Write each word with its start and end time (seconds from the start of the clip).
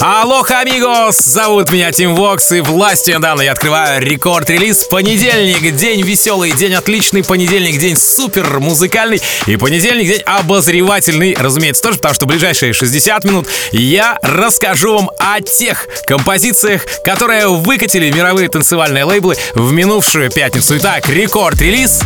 Алоха, 0.00 0.60
амигос! 0.60 1.18
Зовут 1.18 1.72
меня 1.72 1.90
Тим 1.90 2.14
Вокс, 2.14 2.52
и 2.52 2.60
власти 2.60 3.10
недавно 3.10 3.42
я 3.42 3.50
открываю 3.50 4.00
рекорд-релиз 4.00 4.84
понедельник. 4.84 5.74
День 5.74 6.02
веселый, 6.02 6.52
день 6.52 6.74
отличный, 6.74 7.24
понедельник, 7.24 7.78
день 7.80 7.96
супер 7.96 8.60
музыкальный, 8.60 9.20
и 9.46 9.56
понедельник 9.56 10.06
день 10.06 10.20
обозревательный, 10.20 11.34
разумеется, 11.36 11.82
тоже, 11.82 11.96
потому 11.96 12.14
что 12.14 12.26
ближайшие 12.26 12.72
60 12.72 13.24
минут 13.24 13.48
я 13.72 14.18
расскажу 14.22 14.94
вам 14.94 15.10
о 15.18 15.40
тех 15.40 15.88
композициях, 16.06 16.82
которые 17.02 17.48
выкатили 17.48 18.08
мировые 18.12 18.48
танцевальные 18.48 19.02
лейблы 19.02 19.36
в 19.54 19.72
минувшую 19.72 20.30
пятницу. 20.30 20.76
Итак, 20.76 21.08
рекорд-релиз 21.08 22.02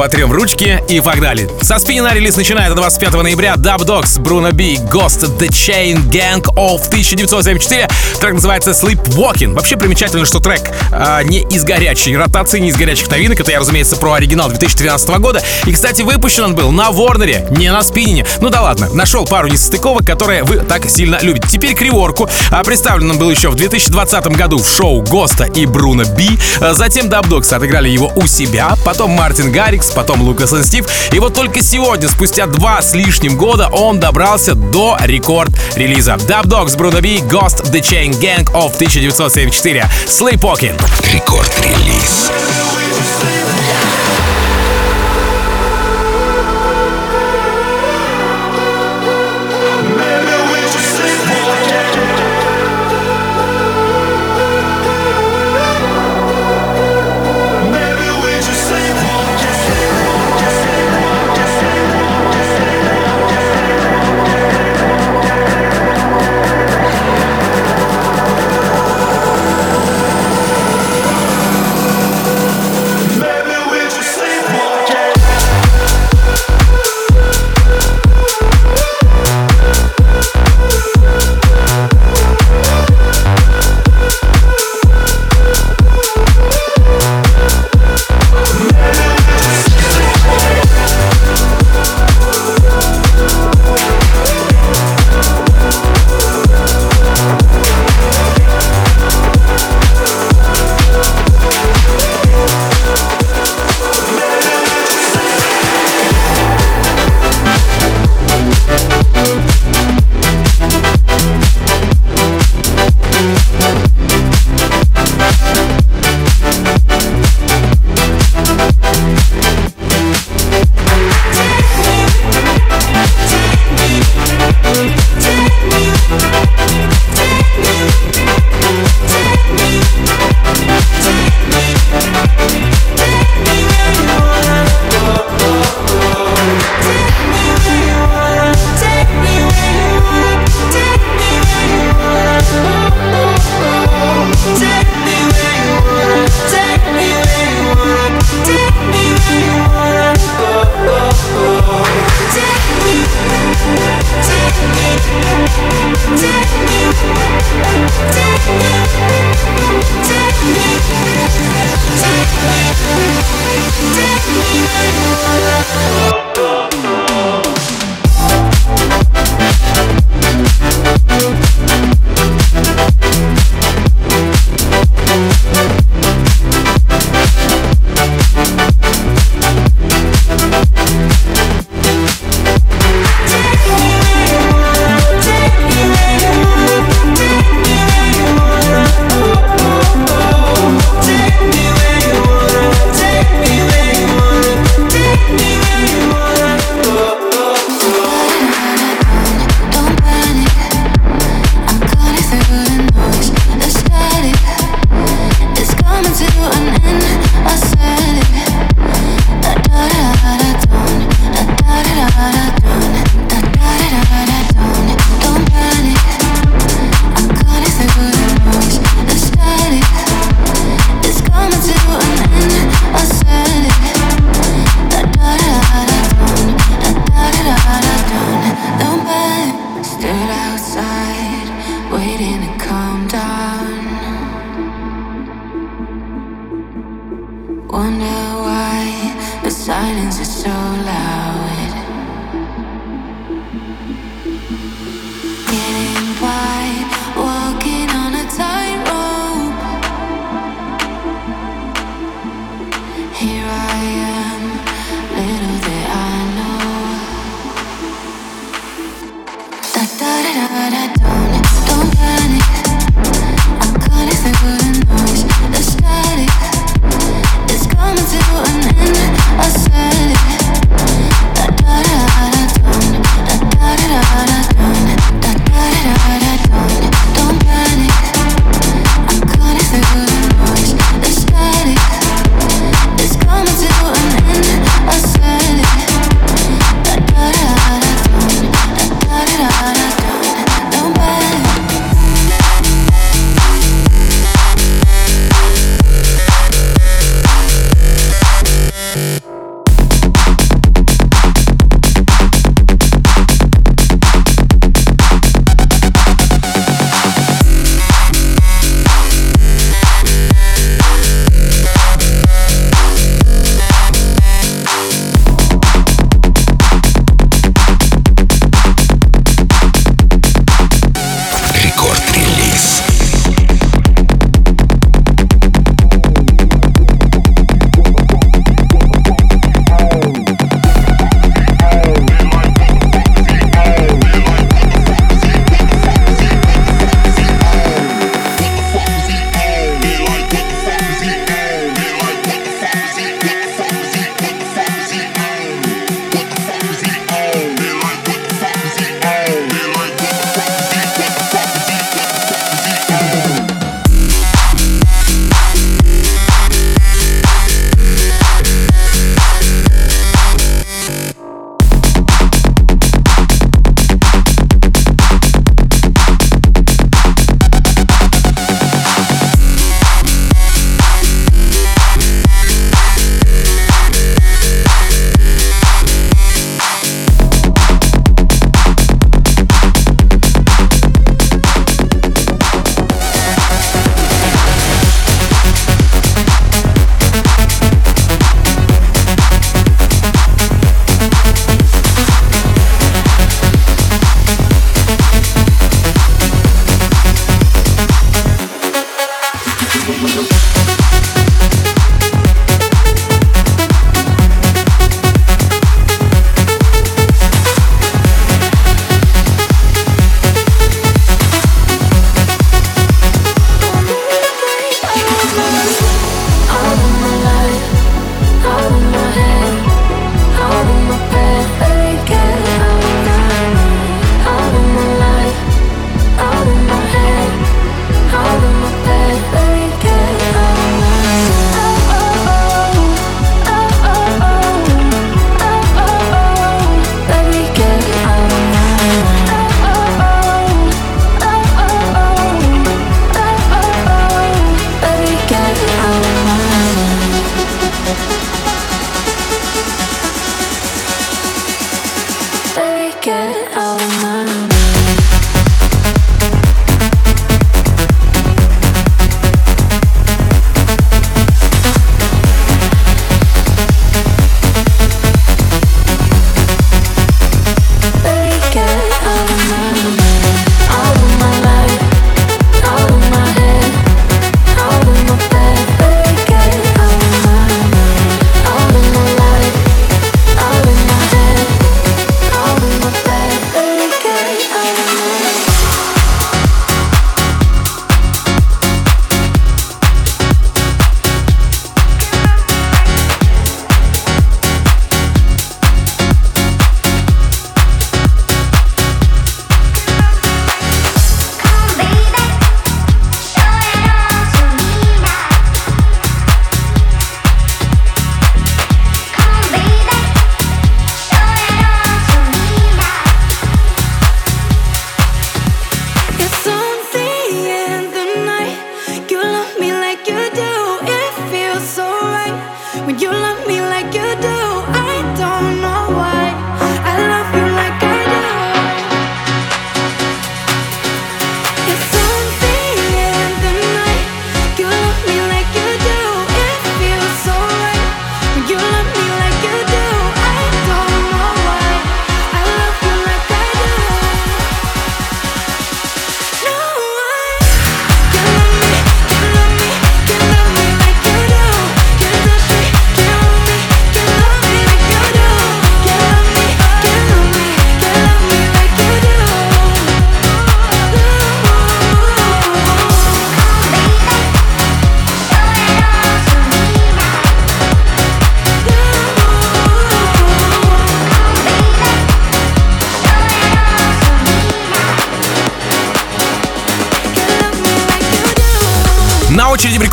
потрем 0.00 0.32
ручки 0.32 0.82
и 0.88 0.98
погнали. 1.00 1.46
Со 1.60 1.78
спина 1.78 2.14
релиз 2.14 2.34
начинает 2.34 2.74
25 2.74 3.22
ноября 3.22 3.56
Dub 3.56 3.80
Dogs, 3.80 4.18
Bruno 4.18 4.50
B, 4.50 4.76
Ghost, 4.90 5.28
The 5.38 5.48
Chain 5.48 6.08
Gang 6.08 6.42
of 6.54 6.86
1974. 6.86 7.86
Трек 8.18 8.32
называется 8.32 8.70
Sleepwalking. 8.70 9.52
Вообще 9.52 9.76
примечательно, 9.76 10.24
что 10.24 10.40
трек 10.40 10.70
а, 10.90 11.22
не 11.22 11.40
из 11.42 11.64
горячей 11.64 12.16
ротации, 12.16 12.60
не 12.60 12.70
из 12.70 12.76
горячих 12.76 13.10
новинок. 13.10 13.40
Это 13.40 13.50
я, 13.50 13.60
разумеется, 13.60 13.96
про 13.96 14.14
оригинал 14.14 14.48
2013 14.48 15.10
года. 15.18 15.42
И, 15.66 15.72
кстати, 15.72 16.00
выпущен 16.00 16.44
он 16.44 16.54
был 16.54 16.70
на 16.70 16.90
Ворнере, 16.92 17.46
не 17.50 17.70
на 17.70 17.82
спинине. 17.82 18.24
Ну 18.40 18.48
да 18.48 18.62
ладно, 18.62 18.88
нашел 18.94 19.26
пару 19.26 19.48
несостыковок, 19.48 20.06
которые 20.06 20.44
вы 20.44 20.60
так 20.60 20.88
сильно 20.88 21.18
любите. 21.20 21.46
Теперь 21.46 21.74
криворку. 21.74 22.26
А 22.50 22.64
представлен 22.64 23.10
он 23.10 23.18
был 23.18 23.30
еще 23.30 23.50
в 23.50 23.54
2020 23.54 24.28
году 24.28 24.56
в 24.56 24.66
шоу 24.66 25.02
Госта 25.02 25.44
и 25.44 25.66
Бруно 25.66 26.04
Би. 26.04 26.38
Затем 26.72 27.08
Dub 27.08 27.28
Dogs 27.28 27.54
отыграли 27.54 27.90
его 27.90 28.10
у 28.16 28.26
себя. 28.26 28.74
Потом 28.82 29.10
Мартин 29.10 29.52
Гаррикс, 29.52 29.89
потом 29.94 30.22
Лукас 30.22 30.52
и 30.52 30.62
Стив. 30.62 30.86
И 31.12 31.18
вот 31.18 31.34
только 31.34 31.62
сегодня, 31.62 32.08
спустя 32.08 32.46
два 32.46 32.82
с 32.82 32.94
лишним 32.94 33.36
года, 33.36 33.68
он 33.68 34.00
добрался 34.00 34.54
до 34.54 34.96
рекорд-релиза. 35.00 36.14
Dub 36.14 36.44
Dogs, 36.44 36.76
Bruno 36.76 37.00
B, 37.00 37.18
Ghost, 37.28 37.70
The 37.70 37.80
Chain 37.80 38.12
Gang 38.20 38.44
of 38.52 38.74
1974. 38.74 39.88
Sleepwalking. 40.06 40.80
Рекорд-релиз. 41.12 42.30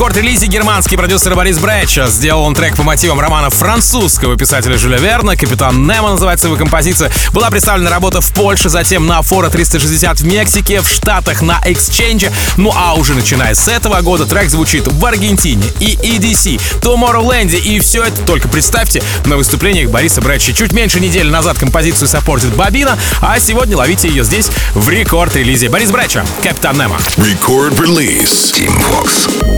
Рекорд-релизе 0.07 0.47
германский 0.47 0.95
продюсер 0.95 1.35
Борис 1.35 1.59
Брэча. 1.59 2.07
Сделал 2.07 2.43
он 2.43 2.55
трек 2.55 2.77
по 2.77 2.83
мотивам 2.83 3.19
романа 3.19 3.49
французского 3.49 4.37
писателя 4.37 4.77
Жюля 4.77 4.99
Верна. 4.99 5.35
«Капитан 5.35 5.85
Немо» 5.85 6.11
называется 6.11 6.47
его 6.47 6.55
композиция. 6.55 7.11
Была 7.33 7.49
представлена 7.49 7.89
работа 7.89 8.21
в 8.21 8.31
Польше, 8.31 8.69
затем 8.69 9.05
на 9.05 9.21
Фора 9.21 9.49
360 9.49 10.21
в 10.21 10.25
Мексике, 10.25 10.79
в 10.79 10.87
Штатах 10.87 11.41
на 11.41 11.59
Exchange. 11.65 12.31
Ну 12.55 12.71
а 12.73 12.93
уже 12.93 13.15
начиная 13.15 13.53
с 13.53 13.67
этого 13.67 13.99
года 13.99 14.25
трек 14.25 14.49
звучит 14.49 14.87
в 14.87 15.05
Аргентине 15.05 15.65
и 15.81 15.95
EDC, 15.95 16.61
Tomorrowland. 16.79 17.53
И 17.57 17.79
все 17.79 18.03
это 18.03 18.21
только 18.21 18.47
представьте 18.47 19.03
на 19.25 19.35
выступлениях 19.35 19.89
Бориса 19.89 20.21
Брэча. 20.21 20.53
Чуть 20.53 20.71
меньше 20.71 21.01
недели 21.01 21.29
назад 21.29 21.59
композицию 21.59 22.07
саппортит 22.07 22.55
Бабина, 22.55 22.97
а 23.19 23.37
сегодня 23.41 23.75
ловите 23.75 24.07
ее 24.07 24.23
здесь 24.23 24.49
в 24.73 24.87
рекорд-релизе. 24.87 25.67
Борис 25.67 25.91
Брэча, 25.91 26.25
«Капитан 26.43 26.77
Немо». 26.77 26.97
Release. 27.17 28.53
Team 28.53 28.71
Vox. 28.89 29.56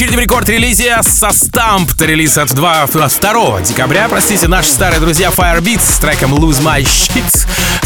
Очереди 0.00 0.16
в 0.16 0.18
рекорд-релизе 0.18 1.02
со 1.02 1.26
Stamp. 1.26 1.90
Релиз 2.02 2.38
от 2.38 2.54
2, 2.54 2.86
2 2.86 3.60
декабря, 3.60 4.08
простите, 4.08 4.48
наши 4.48 4.70
старые 4.70 4.98
друзья 4.98 5.28
Firebeats 5.28 5.96
с 5.96 5.98
треком 5.98 6.32
Lose 6.32 6.62
My 6.62 6.82
Shit. 6.82 7.39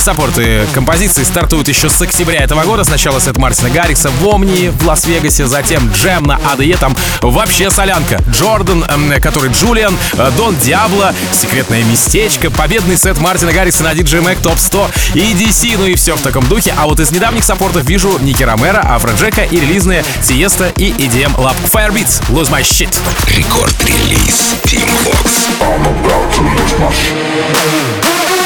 Саппорты 0.05 0.67
композиции 0.75 1.25
стартуют 1.25 1.67
еще 1.67 1.89
с 1.89 1.99
октября 2.03 2.41
этого 2.43 2.63
года. 2.65 2.85
Сначала 2.85 3.23
сет 3.23 3.39
Мартина 3.39 3.71
Гаррикса 3.71 4.11
в 4.11 4.27
Омни 4.27 4.69
в 4.69 4.87
Лас-Вегасе, 4.87 5.47
затем 5.47 5.91
Джем 5.93 6.25
на 6.25 6.39
АДЕ, 6.53 6.77
там 6.77 6.95
вообще 7.23 7.71
солянка. 7.71 8.23
Джордан, 8.31 8.85
э, 8.87 9.19
который 9.19 9.51
Джулиан, 9.51 9.97
э, 10.13 10.31
Дон 10.37 10.57
Диабло, 10.57 11.15
секретное 11.33 11.83
местечко, 11.85 12.51
победный 12.51 12.99
сет 12.99 13.19
Мартина 13.19 13.55
Гаррикса 13.55 13.83
на 13.83 13.95
DJ 13.95 14.23
Mac 14.23 14.43
Top 14.43 14.59
100 14.59 14.91
и 15.15 15.33
DC, 15.33 15.79
ну 15.79 15.87
и 15.87 15.95
все 15.95 16.17
в 16.17 16.21
таком 16.21 16.47
духе. 16.49 16.75
А 16.77 16.85
вот 16.85 17.01
из 17.01 17.11
недавних 17.11 17.43
саппортов 17.43 17.85
вижу 17.85 18.19
Ники 18.19 18.43
Ромеро, 18.43 18.81
Афроджека 18.81 19.45
и 19.45 19.59
релизные 19.59 20.05
Сиеста 20.23 20.71
и 20.77 20.91
EDM 20.91 21.35
Lab 21.37 21.57
Firebeats. 21.73 22.21
Lose 22.29 22.51
My 22.51 22.61
Shit. 22.61 22.95
Рекорд-релиз 23.35 24.57
Team 24.65 24.87
Vox. 25.07 25.49
I'm 25.63 25.81
about 25.81 26.31
to 26.35 26.43
lose 26.43 26.79
my 26.79 26.93
shit. 26.93 28.45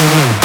Súbeme 0.00 0.39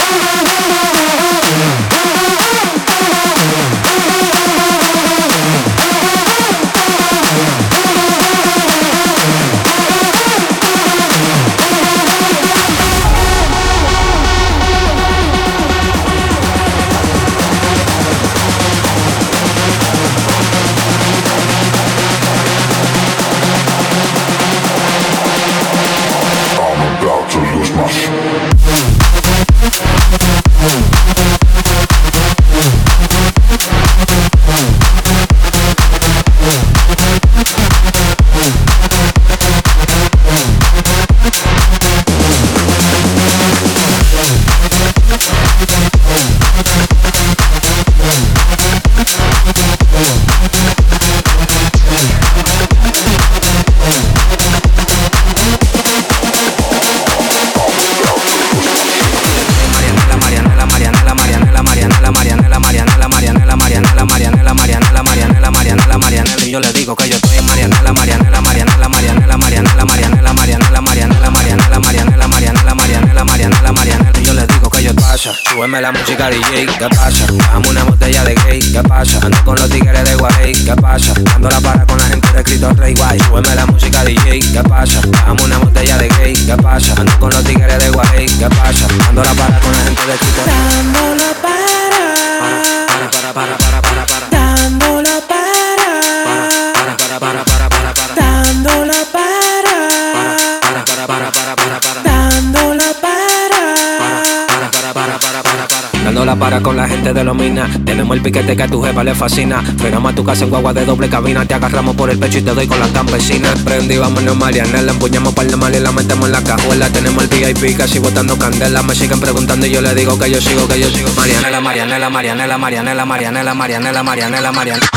El 108.56 108.60
que 108.60 108.64
a 108.64 108.68
tu 108.70 108.82
jefa 108.82 109.04
le 109.04 109.14
fascina. 109.14 109.62
Frenamos 109.78 110.14
a 110.14 110.16
tu 110.16 110.24
casa 110.24 110.46
en 110.46 110.50
guagua 110.50 110.72
de 110.72 110.86
doble 110.86 111.10
cabina. 111.10 111.46
Te 111.46 111.56
agarramos 111.56 111.94
por 111.94 112.10
el 112.10 112.18
pecho 112.18 112.38
y 112.38 112.42
te 112.42 112.54
doy 112.54 112.66
con 112.66 112.80
la 112.80 112.88
campesina. 112.88 113.54
Prendí, 113.66 113.98
vámonos 113.98 114.38
Marianela. 114.38 114.94
Empuñamos 114.94 115.34
par 115.34 115.46
de 115.46 115.58
mal 115.58 115.76
y 115.76 115.80
la 115.82 115.92
metemos 115.92 116.28
en 116.28 116.32
la 116.32 116.42
cajuela. 116.42 116.88
Tenemos 116.90 117.22
el 117.24 117.30
VIP 117.30 117.76
casi 117.76 118.00
botando 118.00 118.40
candela. 118.40 118.82
Me 118.82 118.96
siguen 118.96 119.20
preguntando 119.20 119.66
y 119.66 119.72
yo 119.72 119.82
le 119.82 119.94
digo 119.94 120.18
que 120.18 120.32
yo 120.32 120.40
sigo, 120.40 120.70
que 120.70 120.80
yo 120.80 120.90
sigo. 120.90 121.10
Marianela, 121.18 121.60
Marianela, 121.60 122.10
Marianela, 122.10 122.58
Marianela, 122.58 123.06
Marianela, 123.06 123.54
Marianela, 123.54 124.04
Marianela, 124.04 124.52
Marianela. 124.54 124.88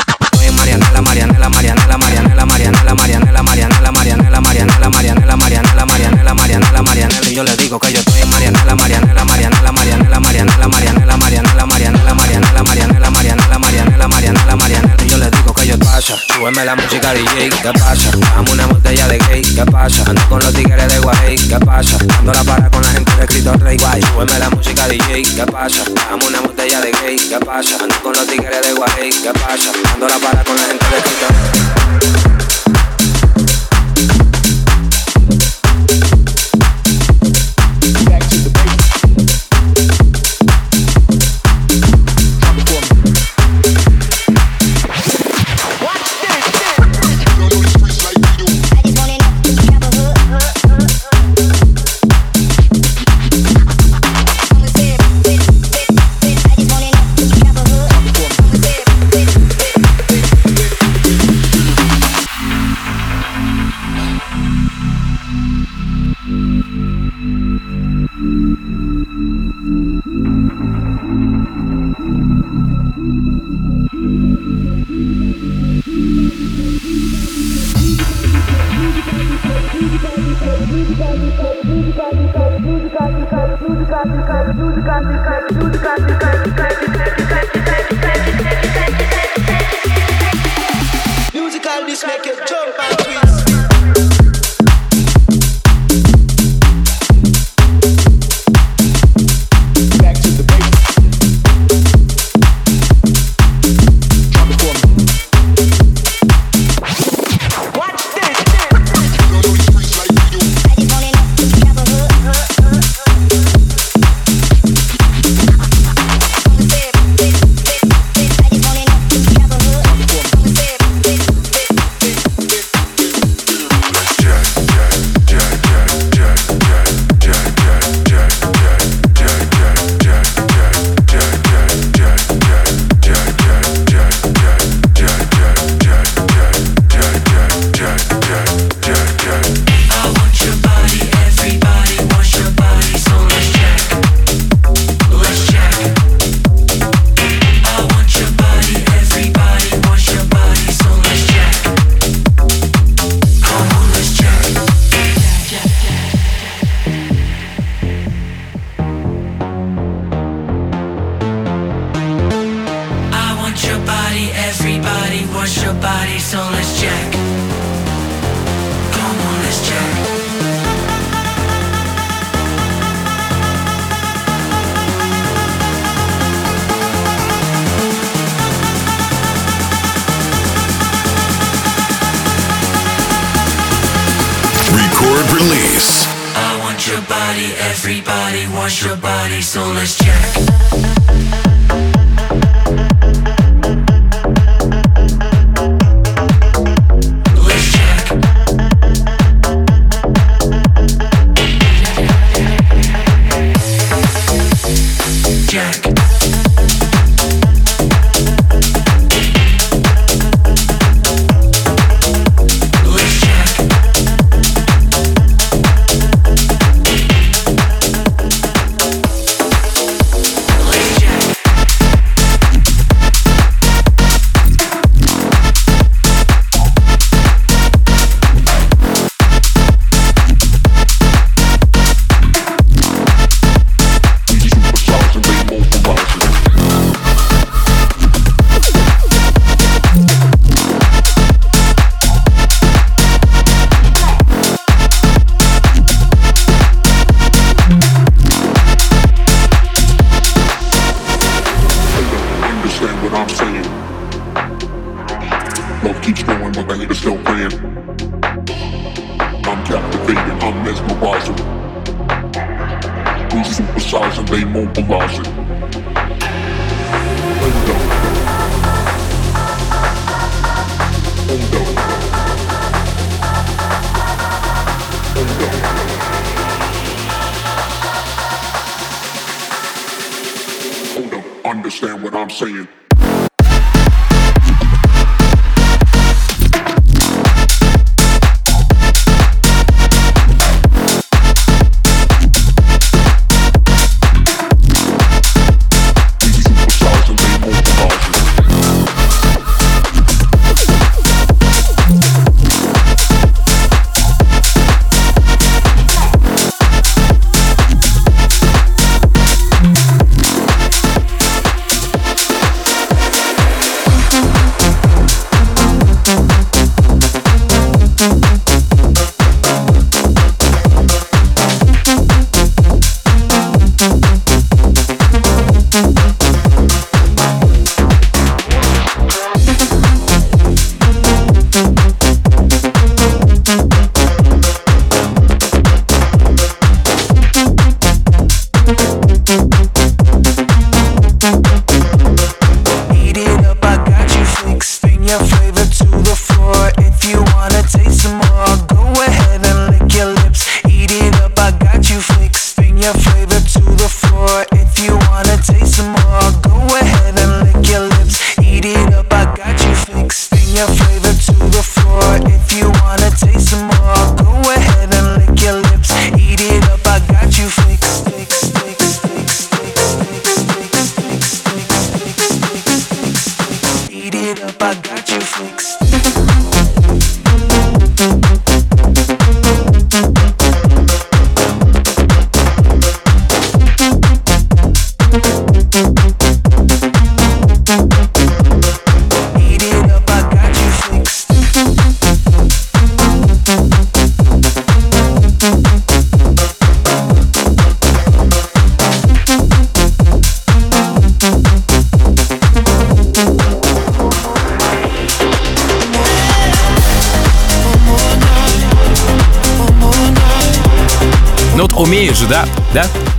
Marianela, 0.56 1.02
Marianela, 1.02 1.02
Marianela, 1.02 1.48
Marianela, 1.48 1.48
Marianela, 1.48 1.98
¿qué 17.72 17.78
pasa? 17.78 18.10
Dame 18.34 18.50
una 18.52 18.66
botella 18.66 19.08
de 19.08 19.18
gay, 19.18 19.42
¿qué 19.42 19.64
pasa? 19.70 20.02
Ando 20.06 20.28
con 20.28 20.40
los 20.40 20.52
tigres 20.54 20.92
de 20.92 20.98
Guay, 21.00 21.36
¿qué 21.36 21.58
pasa? 21.58 21.98
Dando 21.98 22.32
la 22.32 22.44
para 22.44 22.70
con 22.70 22.82
la 22.82 22.88
gente 22.88 23.12
de 23.16 23.26
Cristo 23.26 23.52
Rey, 23.54 23.76
guay, 23.76 24.02
súbeme 24.02 24.38
la 24.38 24.50
música 24.50 24.88
DJ, 24.88 25.22
¿qué 25.22 25.44
pasa? 25.44 25.82
Dame 26.08 26.26
una 26.26 26.40
botella 26.40 26.80
de 26.80 26.92
gay, 26.92 27.16
¿qué 27.16 27.38
pasa? 27.44 27.76
Ando 27.82 27.94
con 28.02 28.12
los 28.12 28.26
tigres 28.26 28.62
de 28.62 28.72
Guay, 28.72 29.10
¿qué 29.10 29.32
pasa? 29.32 29.70
Dando 29.84 30.08
la 30.08 30.18
para 30.18 30.44
con 30.44 30.56
la 30.56 30.62
gente 30.62 30.86
de 30.86 32.27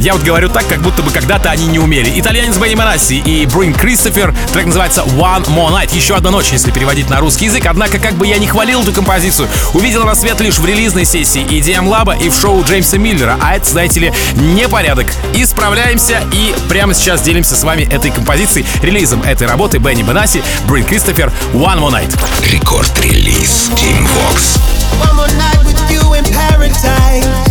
Я 0.09 0.15
вот 0.15 0.23
говорю 0.23 0.49
так, 0.49 0.65
как 0.65 0.81
будто 0.81 1.03
бы 1.03 1.11
когда-то 1.11 1.51
они 1.51 1.67
не 1.67 1.77
умели. 1.77 2.11
Итальянец 2.19 2.57
Бенни 2.57 2.73
Манасси 2.73 3.19
и 3.19 3.45
Брин 3.45 3.75
Кристофер. 3.75 4.33
Трек 4.51 4.65
называется 4.65 5.01
One 5.01 5.45
More 5.49 5.69
Night. 5.69 5.95
Еще 5.95 6.15
одна 6.15 6.31
ночь, 6.31 6.47
если 6.51 6.71
переводить 6.71 7.11
на 7.11 7.19
русский 7.19 7.45
язык. 7.45 7.67
Однако, 7.67 7.99
как 7.99 8.15
бы 8.15 8.25
я 8.25 8.39
не 8.39 8.47
хвалил 8.47 8.81
эту 8.81 8.91
композицию, 8.91 9.47
увидел 9.75 10.03
рассвет 10.03 10.39
лишь 10.41 10.57
в 10.57 10.65
релизной 10.65 11.05
сессии 11.05 11.43
EDM 11.43 11.87
Lab 11.87 12.19
и 12.19 12.29
в 12.29 12.33
шоу 12.33 12.63
Джеймса 12.63 12.97
Миллера. 12.97 13.37
А 13.39 13.55
это, 13.55 13.69
знаете 13.69 13.99
ли, 13.99 14.13
непорядок. 14.33 15.05
Исправляемся 15.35 16.23
и 16.33 16.55
прямо 16.69 16.95
сейчас 16.95 17.21
делимся 17.21 17.55
с 17.55 17.61
вами 17.61 17.83
этой 17.83 18.09
композицией, 18.09 18.65
релизом 18.81 19.21
этой 19.21 19.45
работы 19.45 19.77
Бенни 19.77 20.01
Манасси, 20.01 20.41
Брин 20.67 20.85
Кристофер, 20.85 21.31
One 21.53 21.81
More 21.81 21.91
Night. 21.91 22.17
Рекорд-релиз 22.51 23.69
Team 23.75 24.07
Vox. 24.07 24.57
One 24.99 25.15
more 25.15 25.27
night 25.37 25.63
with 25.63 25.91
you 25.91 26.01
in 26.15 26.23
paradise. 26.33 27.48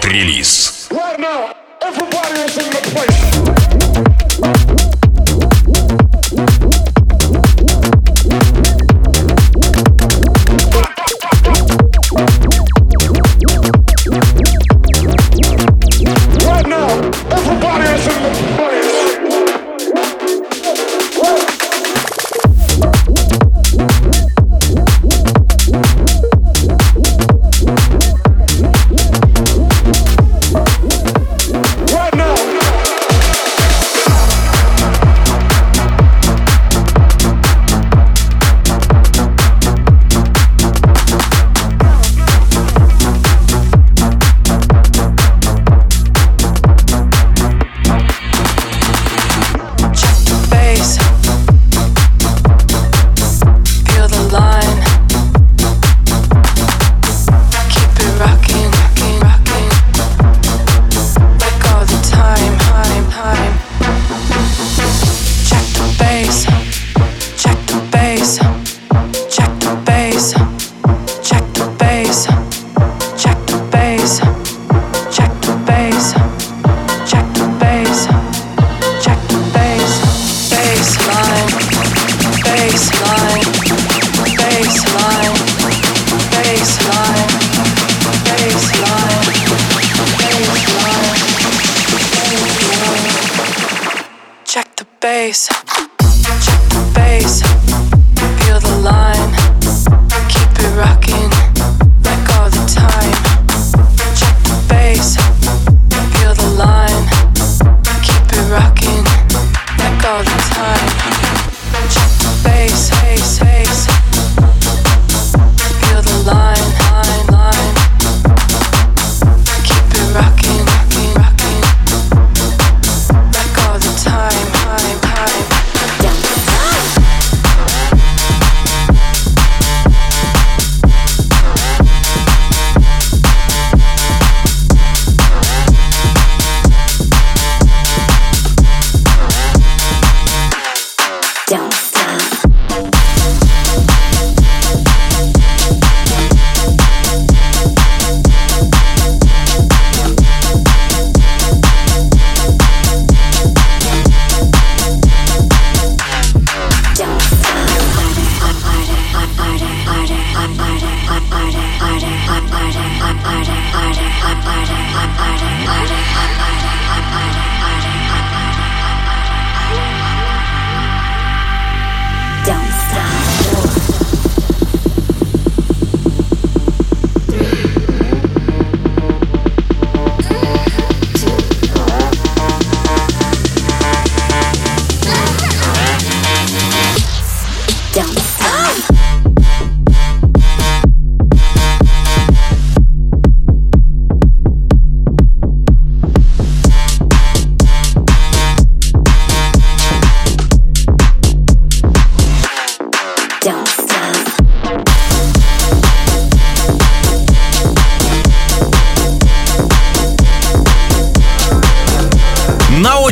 Рекорд-релиз. 0.00 0.69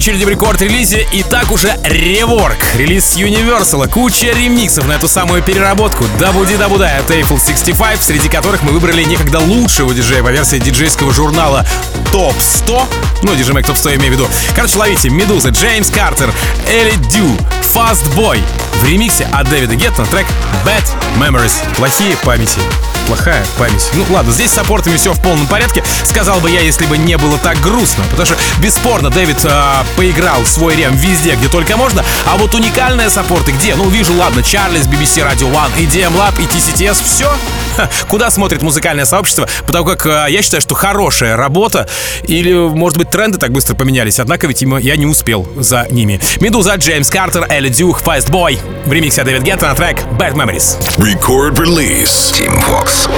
Очереди 0.09 0.25
в 0.25 0.29
рекорд-релизе 0.31 1.07
и 1.13 1.23
так 1.23 1.51
уже 1.51 1.79
реворк. 1.85 2.57
Релиз 2.77 3.19
Universal, 3.19 3.91
куча 3.91 4.29
ремиксов 4.29 4.87
на 4.87 4.93
эту 4.93 5.07
самую 5.07 5.43
переработку. 5.43 6.07
Дабуди 6.19 6.57
Дабуда 6.57 6.97
от 6.97 7.11
Eiffel 7.11 7.39
65, 7.39 8.01
среди 8.01 8.31
которых 8.31 8.63
мы 8.63 8.73
выбрали 8.73 9.03
некогда 9.03 9.39
лучшего 9.39 9.93
диджея 9.93 10.23
по 10.23 10.29
версии 10.29 10.59
диджейского 10.59 11.13
журнала 11.13 11.67
Топ 12.11 12.35
100. 12.41 12.89
Ну, 13.23 13.35
диджей 13.35 13.63
Топ 13.63 13.77
100 13.77 13.91
я 13.91 13.97
имею 13.97 14.13
в 14.13 14.15
виду. 14.15 14.29
Короче, 14.57 14.79
ловите 14.79 15.11
Медуза, 15.11 15.51
Джеймс 15.51 15.91
Картер, 15.91 16.33
Элли 16.67 16.95
Дю, 17.11 17.29
Fast 17.61 18.11
Boy 18.17 18.41
в 18.81 18.85
ремиксе 18.87 19.29
от 19.31 19.51
Дэвида 19.51 19.75
Гетта 19.75 20.07
трек 20.07 20.27
Bad 20.65 20.87
Memories. 21.19 21.53
Плохие 21.77 22.17
памяти 22.25 22.61
плохая 23.09 23.45
память. 23.59 23.89
Ну 23.95 24.05
ладно, 24.11 24.33
здесь 24.33 24.51
с 24.51 24.55
саппортами 24.55 24.97
все 24.97 25.15
в 25.15 25.23
полном 25.23 25.47
порядке, 25.47 25.83
сказал 26.05 26.41
бы 26.41 26.51
я, 26.51 26.61
если 26.61 26.85
бы 26.85 26.99
не 26.99 27.17
было 27.17 27.39
так 27.39 27.59
грустно. 27.61 28.05
Потому 28.11 28.27
что, 28.27 28.37
бесспорно, 28.59 29.11
Дэвид 29.11 29.45
э, 29.45 29.85
поиграл 29.97 30.45
свой 30.45 30.77
рем 30.77 30.97
везде, 30.97 31.35
где 31.35 31.49
только 31.49 31.77
можно. 31.77 32.05
А 32.27 32.37
вот 32.37 32.55
уникальные 32.55 33.11
саппорты 33.11 33.53
где? 33.53 33.75
Ну, 33.75 33.89
вижу, 33.89 34.15
ладно, 34.15 34.43
Чарльз, 34.43 34.87
BBC 34.87 35.25
Radio 35.27 35.53
One, 35.53 35.71
EDM 35.77 36.13
Lab 36.15 36.41
и 36.43 36.47
TCTS, 36.47 37.03
все. 37.05 37.31
Ха, 37.77 37.89
куда 38.09 38.31
смотрит 38.31 38.63
музыкальное 38.63 39.05
сообщество? 39.05 39.49
Потому 39.67 39.85
как 39.85 40.07
э, 40.07 40.27
я 40.31 40.43
считаю, 40.43 40.61
что 40.61 40.75
хорошая 40.75 41.37
работа, 41.37 41.89
или, 42.25 42.53
может 42.53 42.99
быть, 42.99 43.11
тренды 43.11 43.39
так 43.39 43.53
быстро 43.53 43.75
поменялись, 43.75 44.19
однако 44.19 44.47
ведь 44.47 44.63
я 44.63 44.97
не 44.97 45.07
успел 45.07 45.49
за 45.57 45.87
ними. 45.91 46.21
Медуза, 46.41 46.75
Джеймс 46.77 47.11
Картер, 47.11 47.47
Элли 47.49 47.69
Дюх, 47.69 48.03
Fast 48.03 48.31
Boy. 48.31 48.59
В 48.85 48.93
ремиксе 48.93 49.25
Дэвид 49.25 49.43
Гетта 49.43 49.69
на 49.69 49.75
трек 49.75 49.99
Bad 50.19 50.35
Memories. 50.35 50.79
Record 50.99 51.57
release. 51.57 52.33
Team 52.33 52.63
Vox. 52.67 53.09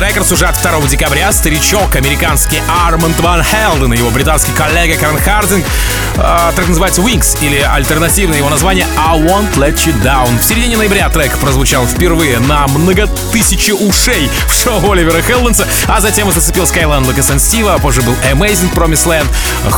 Spin 0.00 0.08
Records 0.08 0.32
уже 0.32 0.46
от 0.46 0.60
2 0.60 0.88
декабря. 0.88 1.30
Старичок, 1.32 1.94
американский 1.94 2.62
Арманд 2.86 3.18
Ван 3.20 3.42
Хелден 3.42 3.92
и 3.92 3.98
его 3.98 4.10
британский 4.10 4.52
коллега 4.52 4.98
Карен 4.98 5.18
Хардинг. 5.18 5.64
Э, 6.16 6.52
трек 6.56 6.68
называется 6.68 7.02
Wings, 7.02 7.36
или 7.42 7.58
альтернативное 7.58 8.38
его 8.38 8.48
название 8.48 8.86
I 8.96 9.18
Won't 9.20 9.54
Let 9.56 9.74
You 9.74 10.02
Down. 10.02 10.38
В 10.38 10.42
середине 10.42 10.76
ноября 10.76 11.08
трек 11.10 11.36
прозвучал 11.38 11.86
впервые 11.86 12.38
на 12.38 12.66
многотысячи 12.68 13.72
ушей 13.72 14.30
в 14.48 14.54
шоу 14.54 14.92
Оливера 14.92 15.20
Хелденса, 15.20 15.66
а 15.86 16.00
затем 16.00 16.30
зацепил 16.32 16.64
Skyline 16.64 17.04
Lucas 17.04 17.30
and 17.30 17.36
Steve, 17.36 17.68
а 17.72 17.78
позже 17.78 18.02
был 18.02 18.14
Amazing 18.32 18.72
Promise 18.72 19.06
Land, 19.06 19.26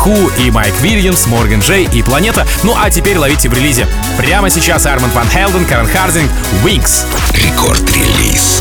Who 0.04 0.32
и 0.38 0.50
Майк 0.50 0.74
Вильямс, 0.80 1.26
Морган 1.26 1.60
Джей 1.60 1.88
и 1.92 2.02
Планета. 2.02 2.46
Ну 2.62 2.76
а 2.80 2.90
теперь 2.90 3.18
ловите 3.18 3.48
в 3.48 3.54
релизе. 3.54 3.86
Прямо 4.18 4.50
сейчас 4.50 4.86
Арманд 4.86 5.14
Ван 5.14 5.28
Хелден, 5.28 5.64
Карен 5.64 5.88
Хардинг, 5.88 6.30
Wings. 6.62 7.04
Рекорд-релиз 7.32 8.51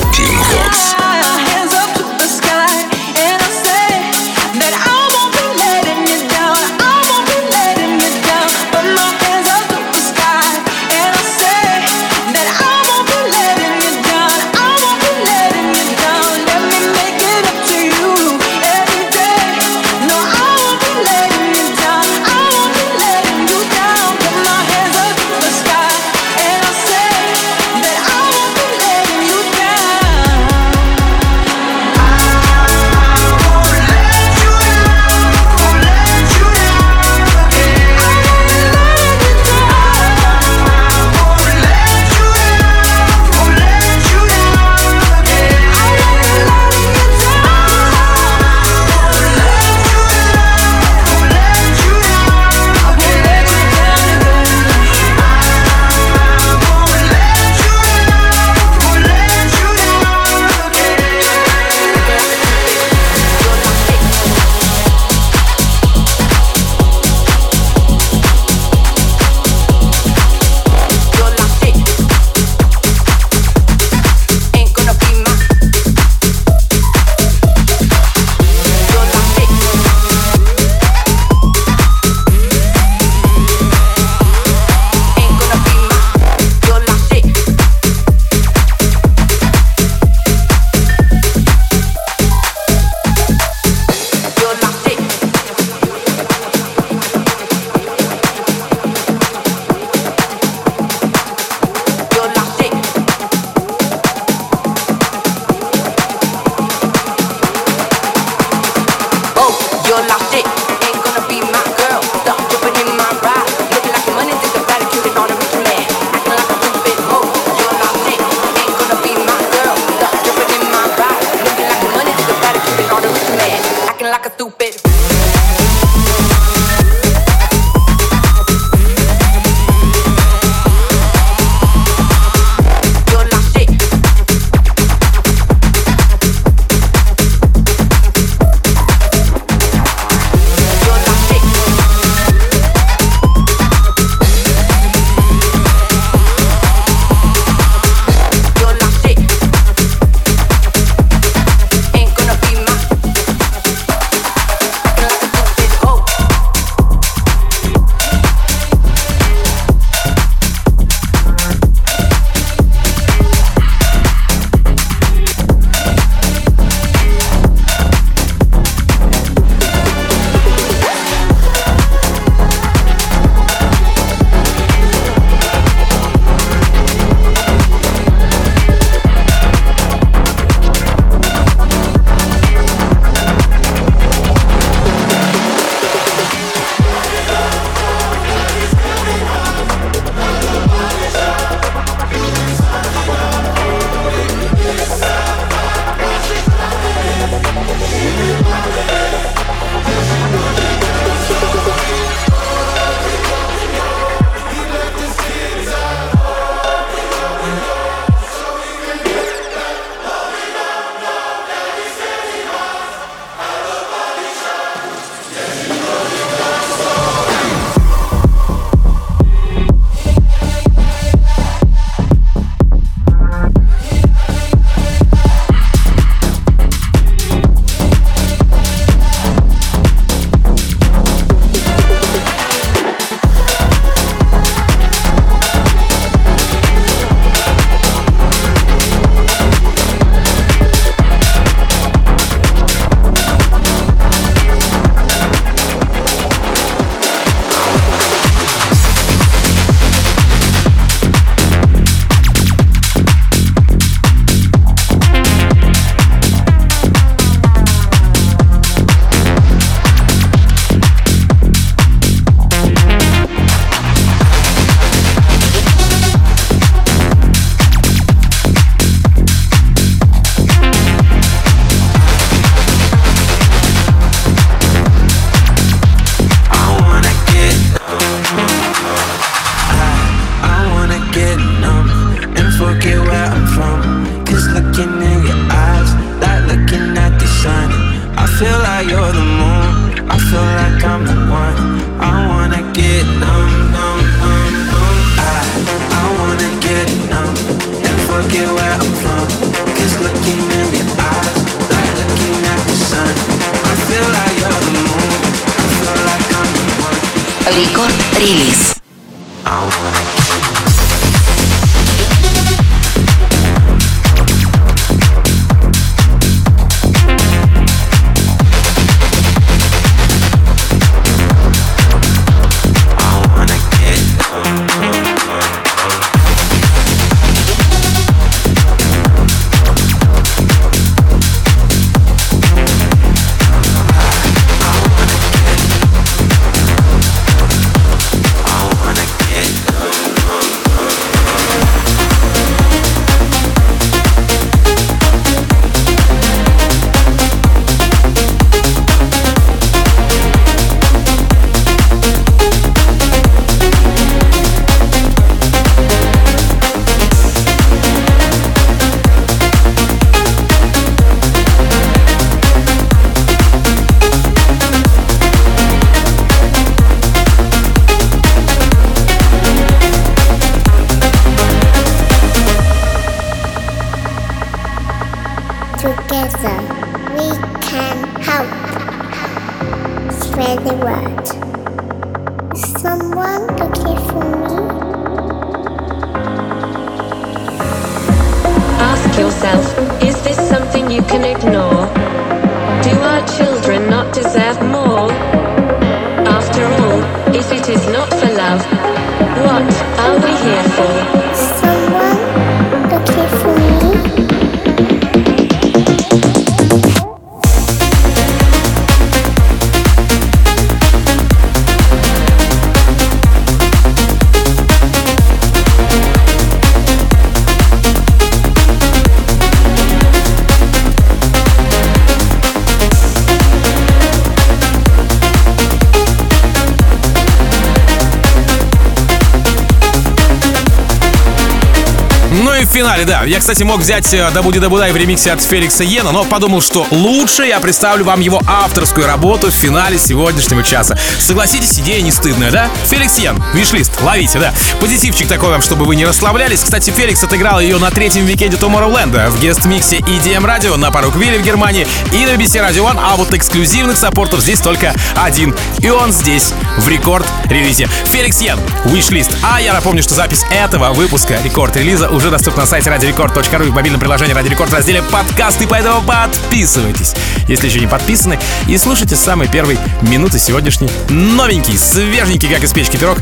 Финале, 433.02 433.06
да. 433.06 433.24
Я, 433.26 433.40
кстати, 433.40 433.64
мог 433.64 433.80
взять 433.80 434.14
э, 434.14 434.30
«Da 434.34 434.42
Ba 434.42 434.50
Dee 434.50 434.62
Da 434.62 434.70
Ba 434.70 434.76
Die» 434.76 434.92
в 434.92 434.98
ремиксе 434.98 435.32
от 435.32 435.42
Феликса 435.42 435.84
Jaehn, 435.84 436.12
но 436.12 436.24
подумал, 436.24 436.62
что 436.62 436.86
лучше 436.92 437.44
я 437.44 437.60
представлю 437.60 438.06
вам 438.06 438.20
его 438.20 438.42
авторскую 438.46 439.08
работу 439.08 439.48
в 439.48 439.54
финале 439.54 439.98
сегодняшнего 439.98 440.64
часа. 440.64 440.98
Согласитесь, 441.20 441.80
идея 441.80 442.02
не 442.02 442.12
стыдная, 442.12 442.52
да? 442.52 442.70
Felix 442.86 443.18
Jaehn, 443.18 443.42
Wishlist, 443.54 443.92
ловите, 444.02 444.40
да. 444.40 444.54
Позитивчик 444.80 445.28
такой 445.28 445.50
вам, 445.50 445.62
чтобы 445.62 445.86
вы 445.86 445.96
не 445.96 446.06
расслаблялись. 446.06 446.62
Кстати, 446.62 446.92
Феликс 446.92 447.24
отыграл 447.24 447.60
ее 447.60 447.78
на 447.78 447.92
третьем 447.92 448.26
викенде 448.26 448.58
Tomorrowland 448.58 449.30
в 449.30 449.40
guest 449.40 449.67
-миксе 449.67 450.00
EDM 450.00 450.46
Radio 450.46 450.76
на 450.78 450.92
Parookaville 450.92 451.38
в 451.38 451.44
Германии 451.44 451.88
и 452.12 452.26
на 452.26 452.32
BBC 452.32 452.62
Radio 452.62 452.92
One, 452.92 453.00
а 453.02 453.16
вот 453.16 453.34
эксклюзивных 453.34 453.98
саппортов 453.98 454.42
здесь 454.42 454.60
только 454.60 454.94
один. 455.16 455.56
И 455.80 455.90
он 455.90 456.12
здесь, 456.12 456.54
в 456.78 456.88
рекорд-релизе. 456.88 457.88
Felix 458.06 458.42
Jaehn, 458.42 458.60
Wishlist. 458.86 459.34
А 459.42 459.60
я 459.60 459.74
напомню, 459.74 460.04
что 460.04 460.14
запись 460.14 460.44
этого 460.52 460.94
выпуска 460.94 461.40
рекорд-релиза 461.44 462.10
уже 462.10 462.30
доступна 462.30 462.62
на 462.62 462.68
сайте 462.68 462.91
radiorecord.ru 462.92 463.68
и 463.68 463.70
в 463.70 463.74
мобильном 463.74 464.02
приложении 464.02 464.36
Radio 464.36 464.50
Record 464.50 464.68
в 464.68 464.74
разделе 464.74 465.02
подкасты, 465.02 465.66
поэтому 465.66 466.02
подписывайтесь, 466.02 467.14
если 467.48 467.68
еще 467.68 467.80
не 467.80 467.88
подписаны, 467.88 468.38
и 468.68 468.78
слушайте 468.78 469.16
с 469.16 469.20
самой 469.22 469.48
первой 469.48 469.78
минуты 470.02 470.40
сегодняшний 470.40 470.90
новенький, 471.10 471.78
свеженький, 471.78 472.50
как 472.50 472.64
из 472.64 472.74
печки 472.74 472.98
пирог, 472.98 473.18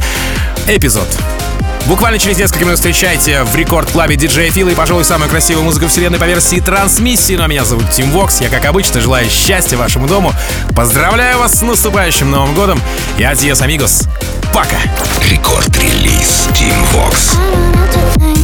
эпизод. 0.67 1.07
Буквально 1.85 2.19
через 2.19 2.37
несколько 2.37 2.65
минут 2.65 2.77
встречайте 2.77 3.43
в 3.43 3.55
рекорд-клабе 3.55 4.15
диджея 4.15 4.51
Фила 4.51 4.69
и, 4.69 4.75
пожалуй, 4.75 5.05
самую 5.05 5.29
красивую 5.29 5.63
музыку 5.63 5.87
вселенной 5.87 6.19
по 6.19 6.25
версии 6.25 6.59
трансмиссии. 6.59 7.35
Ну 7.35 7.43
а 7.43 7.47
меня 7.47 7.63
зовут 7.63 7.89
Тим 7.91 8.11
Вокс. 8.11 8.41
Я, 8.41 8.49
как 8.49 8.65
обычно, 8.65 9.01
желаю 9.01 9.29
счастья 9.29 9.77
вашему 9.77 10.07
дому. 10.07 10.33
Поздравляю 10.75 11.39
вас 11.39 11.55
с 11.55 11.61
наступающим 11.61 12.29
Новым 12.29 12.53
годом. 12.53 12.81
И 13.17 13.23
adiós, 13.23 13.61
amigos. 13.61 14.03
Пока. 14.53 14.77
Record 15.29 15.85
Release 15.85 16.49
Tim 16.53 16.75
Vox. 16.93 18.38